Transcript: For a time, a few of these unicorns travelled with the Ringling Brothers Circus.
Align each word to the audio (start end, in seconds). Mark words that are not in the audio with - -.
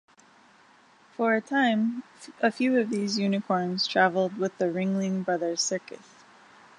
For 1.11 1.35
a 1.35 1.41
time, 1.41 2.01
a 2.41 2.51
few 2.51 2.79
of 2.79 2.89
these 2.89 3.19
unicorns 3.19 3.85
travelled 3.85 4.35
with 4.39 4.57
the 4.57 4.65
Ringling 4.71 5.23
Brothers 5.23 5.61
Circus. 5.61 6.23